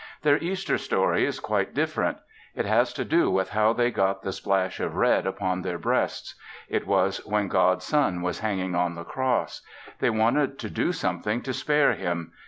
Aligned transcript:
Their 0.23 0.37
Easter 0.39 0.79
story 0.79 1.27
is 1.27 1.39
quite 1.39 1.75
different. 1.75 2.17
It 2.55 2.65
has 2.65 2.91
to 2.93 3.05
do 3.05 3.29
with 3.29 3.49
how 3.51 3.71
they 3.71 3.91
got 3.91 4.23
the 4.23 4.31
splash 4.31 4.79
of 4.79 4.95
red 4.95 5.27
upon 5.27 5.61
their 5.61 5.77
breasts. 5.77 6.33
It 6.67 6.87
was 6.87 7.23
when 7.23 7.47
God's 7.49 7.85
son 7.85 8.23
was 8.23 8.39
hanging 8.39 8.73
on 8.73 8.95
the 8.95 9.03
cross. 9.03 9.61
They 9.99 10.09
wanted 10.09 10.57
to 10.57 10.71
do 10.71 10.91
something 10.91 11.43
to 11.43 11.53
spare 11.53 11.93
him. 11.93 12.31